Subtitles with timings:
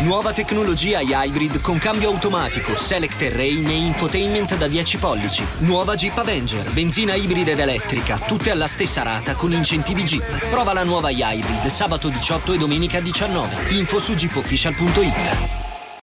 [0.00, 5.44] Nuova tecnologia hybrid con cambio automatico, select terrain e infotainment da 10 pollici.
[5.62, 10.50] Nuova Jeep Avenger, benzina ibrida ed elettrica, tutte alla stessa rata con incentivi Jeep.
[10.50, 13.74] Prova la nuova hybrid sabato 18 e domenica 19.
[13.74, 15.98] Info su jeepofficial.it.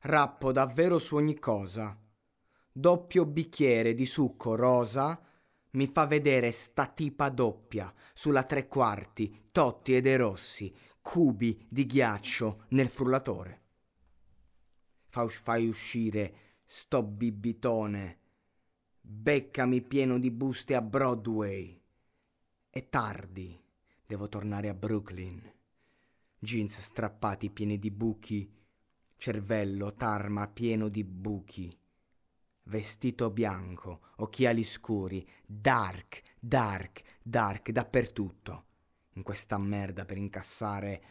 [0.00, 1.94] Rappo davvero su ogni cosa.
[2.72, 5.20] Doppio bicchiere di succo rosa
[5.72, 10.74] mi fa vedere sta tipa doppia sulla tre quarti, Totti e De Rossi
[11.04, 13.60] cubi di ghiaccio nel frullatore.
[15.10, 18.20] Fai uscire sto bibitone.
[19.02, 21.78] Beccami pieno di buste a Broadway.
[22.70, 23.62] È tardi,
[24.06, 25.52] devo tornare a Brooklyn.
[26.38, 28.50] Jeans strappati pieni di buchi,
[29.16, 31.78] cervello tarma pieno di buchi.
[32.62, 38.72] Vestito bianco, occhiali scuri, dark, dark, dark dappertutto
[39.14, 41.02] in questa merda per incassare.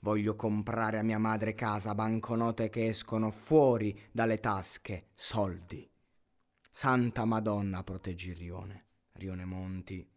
[0.00, 5.88] Voglio comprare a mia madre casa banconote che escono fuori dalle tasche, soldi.
[6.70, 10.08] Santa Madonna proteggi Rione, Rione Monti.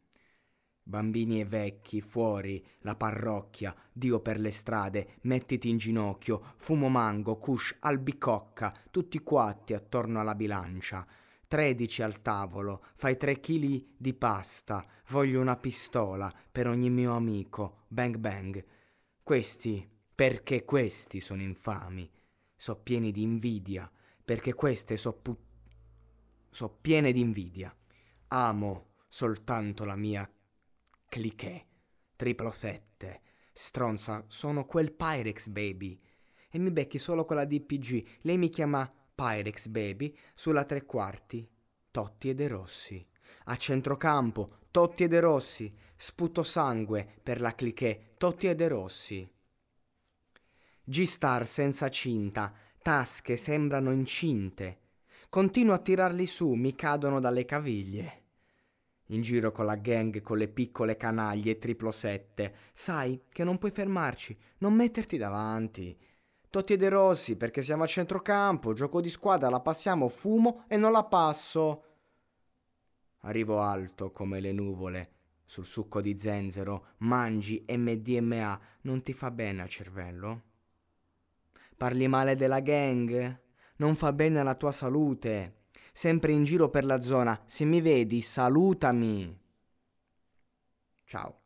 [0.87, 7.37] Bambini e vecchi, fuori, la parrocchia, Dio per le strade, mettiti in ginocchio, fumo mango,
[7.37, 11.05] kush, albicocca, tutti quatti attorno alla bilancia.
[11.47, 17.85] 13 al tavolo, fai 3 chili di pasta, voglio una pistola per ogni mio amico,
[17.87, 18.65] bang bang.
[19.21, 22.09] Questi, perché questi sono infami,
[22.55, 23.89] so pieni di invidia,
[24.23, 25.37] perché queste so pu...
[26.49, 27.75] so piene di invidia.
[28.27, 30.29] Amo soltanto la mia
[31.07, 31.67] cliché,
[32.15, 33.21] triplo sette,
[33.53, 35.99] stronza, sono quel Pyrex baby.
[36.49, 41.49] E mi becchi solo con la DPG, lei mi chiama Pyrex Baby sulla tre quarti,
[41.89, 43.07] Totti e De Rossi.
[43.45, 45.73] A centrocampo, Totti e De Rossi.
[45.95, 49.31] Sputo sangue per la cliché, Totti e De Rossi.
[50.83, 54.81] G-Star senza cinta, tasche sembrano incinte.
[55.29, 58.23] Continuo a tirarli su, mi cadono dalle caviglie.
[59.09, 62.55] In giro con la gang, con le piccole canaglie triplo sette.
[62.73, 65.97] Sai che non puoi fermarci, non metterti davanti.
[66.55, 70.93] Totti De Rossi perché siamo a centrocampo, gioco di squadra, la passiamo, fumo e non
[70.93, 71.83] la passo.
[73.23, 75.11] Arrivo alto come le nuvole,
[75.43, 80.43] sul succo di zenzero, mangi MDMA, non ti fa bene al cervello?
[81.75, 83.41] Parli male della gang?
[83.75, 85.63] Non fa bene alla tua salute.
[85.91, 89.37] Sempre in giro per la zona, se mi vedi, salutami.
[91.03, 91.39] Ciao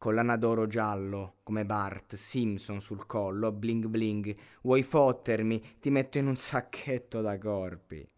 [0.00, 4.34] collana d'oro giallo, come Bart, Simpson sul collo, bling bling.
[4.62, 5.76] Vuoi fottermi?
[5.78, 8.08] Ti metto in un sacchetto da corpi.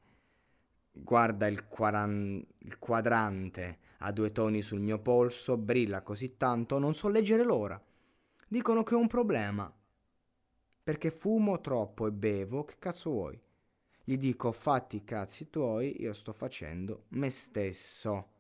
[0.93, 2.41] Guarda il, quaran...
[2.59, 7.83] il quadrante a due toni sul mio polso, brilla così tanto, non so leggere l'ora.
[8.47, 9.75] Dicono che ho un problema.
[10.85, 13.43] Perché fumo troppo e bevo, che cazzo vuoi?
[14.05, 18.32] Gli dico fatti i cazzi tuoi, io sto facendo me stesso.